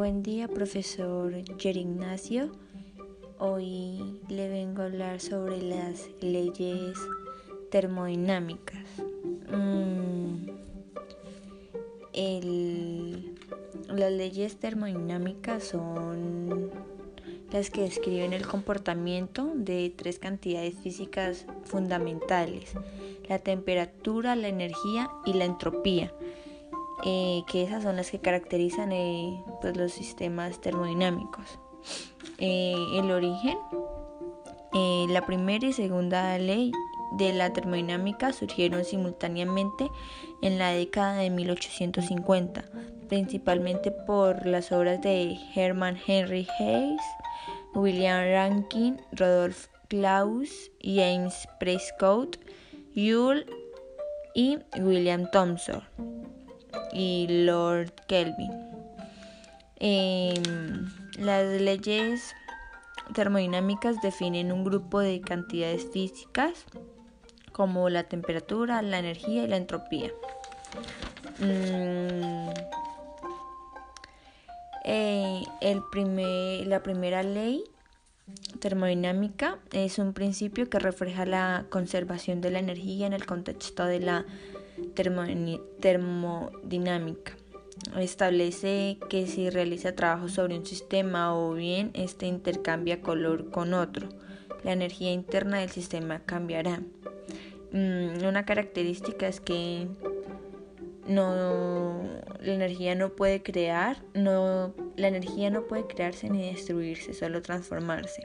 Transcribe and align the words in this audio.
Buen 0.00 0.22
día, 0.22 0.48
profesor 0.48 1.30
Jerry 1.58 1.80
Ignacio. 1.80 2.50
Hoy 3.38 4.18
le 4.30 4.48
vengo 4.48 4.80
a 4.80 4.86
hablar 4.86 5.20
sobre 5.20 5.60
las 5.60 6.08
leyes 6.22 6.96
termodinámicas. 7.70 8.86
Mm, 9.52 10.46
las 13.88 14.12
leyes 14.12 14.56
termodinámicas 14.56 15.64
son 15.64 16.70
las 17.52 17.68
que 17.68 17.82
describen 17.82 18.32
el 18.32 18.46
comportamiento 18.46 19.52
de 19.54 19.92
tres 19.94 20.18
cantidades 20.18 20.76
físicas 20.76 21.44
fundamentales, 21.64 22.72
la 23.28 23.38
temperatura, 23.38 24.34
la 24.34 24.48
energía 24.48 25.10
y 25.26 25.34
la 25.34 25.44
entropía, 25.44 26.10
eh, 27.04 27.42
que 27.46 27.62
esas 27.62 27.82
son 27.82 27.96
las 27.96 28.10
que 28.10 28.18
caracterizan 28.18 28.92
eh, 28.92 29.42
pues, 29.60 29.76
los 29.76 29.92
sistemas 29.92 30.60
termodinámicos. 30.60 31.58
Eh, 32.38 32.74
el 32.94 33.10
origen, 33.10 33.58
la 34.72 35.24
primera 35.26 35.66
y 35.66 35.72
segunda 35.72 36.38
ley 36.38 36.72
de 37.12 37.32
la 37.32 37.52
termodinámica 37.52 38.32
surgieron 38.32 38.84
simultáneamente 38.84 39.88
en 40.42 40.58
la 40.58 40.70
década 40.70 41.14
de 41.16 41.30
1850, 41.30 42.64
principalmente 43.08 43.90
por 43.90 44.46
las 44.46 44.70
obras 44.70 45.00
de 45.00 45.36
Hermann 45.54 45.98
Henry 46.06 46.46
Hayes, 46.58 47.02
William 47.74 48.24
Rankine, 48.24 48.98
Rodolph 49.12 49.66
Klaus, 49.88 50.70
James 50.82 51.48
Prescott, 51.58 52.38
Yule 52.94 53.46
y 54.34 54.58
William 54.78 55.28
Thomson 55.30 55.82
y 56.92 57.26
Lord 57.44 57.92
Kelvin. 58.06 58.52
Em, 59.76 60.90
las 61.18 61.60
leyes 61.60 62.34
termodinámicas 63.14 64.00
definen 64.02 64.52
un 64.52 64.64
grupo 64.64 65.00
de 65.00 65.20
cantidades 65.20 65.86
físicas 65.90 66.64
como 67.52 67.88
la 67.88 68.04
temperatura, 68.04 68.82
la 68.82 68.98
energía 68.98 69.44
y 69.44 69.48
la 69.48 69.56
entropía. 69.56 70.10
Mm, 71.38 72.50
eh, 74.84 75.42
el 75.60 75.80
primer, 75.90 76.66
la 76.66 76.82
primera 76.82 77.22
ley 77.22 77.64
termodinámica 78.60 79.58
es 79.72 79.98
un 79.98 80.12
principio 80.12 80.68
que 80.68 80.78
refleja 80.78 81.26
la 81.26 81.66
conservación 81.70 82.40
de 82.40 82.50
la 82.50 82.58
energía 82.58 83.06
en 83.06 83.12
el 83.12 83.26
contexto 83.26 83.84
de 83.86 84.00
la 84.00 84.24
termodinámica. 85.80 87.36
Establece 87.98 88.98
que 89.08 89.26
si 89.26 89.48
realiza 89.50 89.94
trabajo 89.94 90.28
sobre 90.28 90.56
un 90.56 90.66
sistema 90.66 91.34
o 91.34 91.54
bien 91.54 91.90
este 91.94 92.26
intercambia 92.26 93.00
color 93.00 93.50
con 93.50 93.72
otro, 93.74 94.08
la 94.64 94.72
energía 94.72 95.12
interna 95.12 95.58
del 95.58 95.70
sistema 95.70 96.20
cambiará. 96.20 96.80
Mm, 97.72 98.24
una 98.26 98.44
característica 98.44 99.28
es 99.28 99.40
que 99.40 99.88
no 101.06 102.02
la 102.40 102.52
energía 102.52 102.94
no 102.94 103.10
puede 103.10 103.42
crear, 103.42 103.96
no 104.14 104.72
la 104.96 105.08
energía 105.08 105.50
no 105.50 105.62
puede 105.62 105.86
crearse 105.86 106.28
ni 106.30 106.50
destruirse, 106.50 107.14
solo 107.14 107.42
transformarse. 107.42 108.22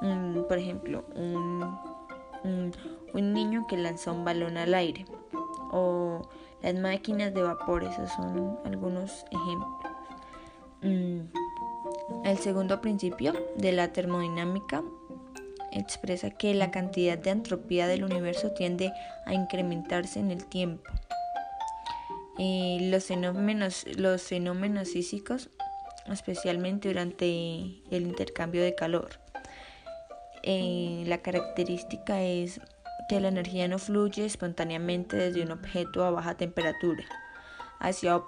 Mm, 0.00 0.42
por 0.48 0.58
ejemplo, 0.58 1.04
un, 1.14 2.72
un, 3.14 3.32
niño 3.32 3.66
que 3.68 3.76
lanzó 3.76 4.12
un 4.12 4.24
balón 4.24 4.56
al 4.56 4.74
aire 4.74 5.06
o 5.70 6.28
las 6.62 6.74
máquinas 6.74 7.34
de 7.34 7.42
vapor, 7.42 7.84
esos 7.84 8.10
son 8.12 8.58
algunos 8.64 9.24
ejemplos. 9.30 9.92
Mm, 10.82 11.20
el 12.24 12.38
segundo 12.38 12.80
principio 12.80 13.32
de 13.56 13.72
la 13.72 13.92
termodinámica 13.92 14.82
expresa 15.72 16.30
que 16.30 16.54
la 16.54 16.70
cantidad 16.70 17.18
de 17.18 17.30
entropía 17.30 17.86
del 17.86 18.04
universo 18.04 18.52
tiende 18.52 18.92
a 19.26 19.34
incrementarse 19.34 20.20
en 20.20 20.30
el 20.30 20.44
tiempo 20.46 20.90
los, 22.38 23.04
fenómenos, 23.04 23.84
los 23.96 24.22
fenómenos 24.22 24.90
físicos, 24.90 25.50
especialmente 26.10 26.88
durante 26.88 27.26
el 27.26 28.02
intercambio 28.02 28.62
de 28.62 28.74
calor. 28.74 29.10
Eh, 30.42 31.02
la 31.06 31.18
característica 31.18 32.22
es 32.22 32.60
que 33.08 33.20
la 33.20 33.28
energía 33.28 33.68
no 33.68 33.78
fluye 33.78 34.24
espontáneamente 34.24 35.16
desde 35.16 35.42
un 35.42 35.50
objeto 35.50 36.04
a 36.04 36.10
baja 36.10 36.36
temperatura 36.36 37.04
hacia, 37.80 38.20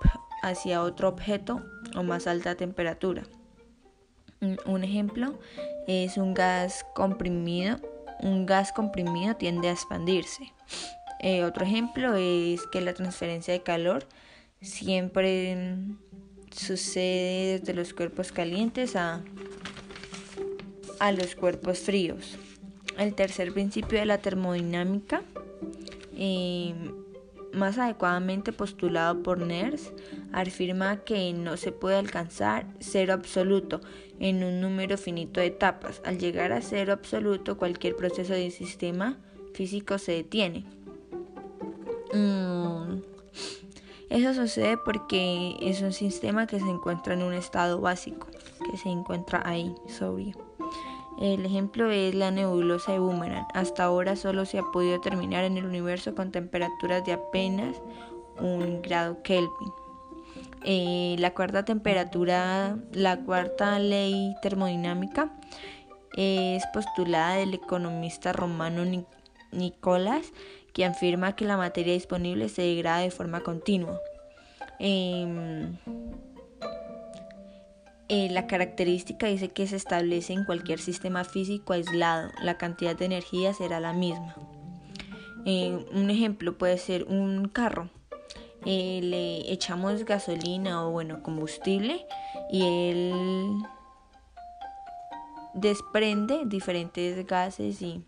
hacia 0.42 0.82
otro 0.82 1.08
objeto 1.08 1.62
o 1.94 2.02
más 2.02 2.26
alta 2.26 2.54
temperatura. 2.54 3.22
Un 4.64 4.84
ejemplo 4.84 5.38
es 5.86 6.16
un 6.16 6.32
gas 6.32 6.84
comprimido. 6.94 7.76
Un 8.20 8.46
gas 8.46 8.72
comprimido 8.72 9.36
tiende 9.36 9.68
a 9.68 9.72
expandirse. 9.72 10.52
Eh, 11.20 11.44
otro 11.44 11.64
ejemplo 11.64 12.14
es 12.16 12.66
que 12.72 12.80
la 12.80 12.94
transferencia 12.94 13.52
de 13.52 13.62
calor 13.62 14.06
siempre 14.62 15.76
sucede 16.50 17.58
desde 17.58 17.74
los 17.74 17.92
cuerpos 17.92 18.32
calientes 18.32 18.96
a, 18.96 19.22
a 20.98 21.12
los 21.12 21.34
cuerpos 21.34 21.80
fríos. 21.80 22.38
El 23.00 23.14
tercer 23.14 23.50
principio 23.54 23.98
de 23.98 24.04
la 24.04 24.18
termodinámica, 24.18 25.22
eh, 26.18 26.74
más 27.54 27.78
adecuadamente 27.78 28.52
postulado 28.52 29.22
por 29.22 29.38
NERS, 29.38 29.90
afirma 30.34 30.98
que 30.98 31.32
no 31.32 31.56
se 31.56 31.72
puede 31.72 31.96
alcanzar 31.96 32.66
cero 32.78 33.14
absoluto 33.14 33.80
en 34.18 34.44
un 34.44 34.60
número 34.60 34.98
finito 34.98 35.40
de 35.40 35.46
etapas. 35.46 36.02
Al 36.04 36.18
llegar 36.18 36.52
a 36.52 36.60
cero 36.60 36.92
absoluto, 36.92 37.56
cualquier 37.56 37.96
proceso 37.96 38.34
de 38.34 38.50
sistema 38.50 39.16
físico 39.54 39.96
se 39.96 40.12
detiene. 40.12 40.66
Mm, 42.12 43.00
eso 44.10 44.34
sucede 44.34 44.76
porque 44.76 45.56
es 45.62 45.80
un 45.80 45.94
sistema 45.94 46.46
que 46.46 46.60
se 46.60 46.68
encuentra 46.68 47.14
en 47.14 47.22
un 47.22 47.32
estado 47.32 47.80
básico, 47.80 48.26
que 48.70 48.76
se 48.76 48.90
encuentra 48.90 49.40
ahí, 49.46 49.74
sobrio. 49.88 50.50
El 51.20 51.44
ejemplo 51.44 51.90
es 51.90 52.14
la 52.14 52.30
nebulosa 52.30 52.92
de 52.92 52.98
Boomerang. 52.98 53.46
Hasta 53.52 53.84
ahora 53.84 54.16
solo 54.16 54.46
se 54.46 54.58
ha 54.58 54.62
podido 54.62 54.94
determinar 54.94 55.44
en 55.44 55.58
el 55.58 55.66
universo 55.66 56.14
con 56.14 56.32
temperaturas 56.32 57.04
de 57.04 57.12
apenas 57.12 57.76
un 58.40 58.80
grado 58.80 59.22
Kelvin. 59.22 59.72
Eh, 60.64 61.16
la 61.18 61.34
cuarta 61.34 61.64
temperatura, 61.64 62.78
la 62.92 63.20
cuarta 63.20 63.78
ley 63.78 64.34
termodinámica 64.42 65.30
es 66.16 66.64
postulada 66.72 67.36
del 67.36 67.54
economista 67.54 68.32
romano 68.32 68.84
Nicolás 69.52 70.32
que 70.72 70.84
afirma 70.84 71.36
que 71.36 71.44
la 71.44 71.56
materia 71.56 71.92
disponible 71.92 72.48
se 72.48 72.62
degrada 72.62 73.00
de 73.00 73.10
forma 73.10 73.40
continua. 73.40 73.98
Em, 74.78 75.76
eh, 78.12 78.28
la 78.28 78.48
característica 78.48 79.28
dice 79.28 79.50
que 79.50 79.68
se 79.68 79.76
establece 79.76 80.32
en 80.32 80.44
cualquier 80.44 80.80
sistema 80.80 81.22
físico 81.22 81.74
aislado, 81.74 82.32
la 82.42 82.58
cantidad 82.58 82.96
de 82.96 83.04
energía 83.04 83.54
será 83.54 83.78
la 83.78 83.92
misma. 83.92 84.34
Eh, 85.46 85.86
un 85.92 86.10
ejemplo 86.10 86.58
puede 86.58 86.76
ser 86.76 87.04
un 87.04 87.46
carro. 87.46 87.88
Eh, 88.66 88.98
le 89.00 89.52
echamos 89.52 90.04
gasolina 90.04 90.84
o 90.84 90.90
bueno 90.90 91.22
combustible 91.22 92.04
y 92.50 92.62
él 92.62 93.12
desprende 95.54 96.42
diferentes 96.46 97.24
gases 97.28 97.80
y, 97.80 98.02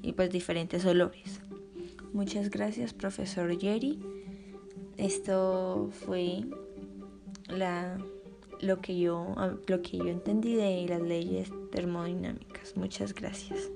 y 0.00 0.12
pues 0.14 0.30
diferentes 0.30 0.86
olores. 0.86 1.42
Muchas 2.14 2.48
gracias, 2.48 2.94
profesor 2.94 3.54
Jerry. 3.60 4.00
Esto 4.96 5.90
fue 6.06 6.44
la, 7.48 7.98
lo, 8.62 8.80
que 8.80 8.98
yo, 8.98 9.34
lo 9.66 9.82
que 9.82 9.98
yo 9.98 10.08
entendí 10.08 10.54
de 10.54 10.86
las 10.88 11.00
leyes 11.00 11.50
termodinámicas. 11.70 12.76
Muchas 12.76 13.14
gracias. 13.14 13.70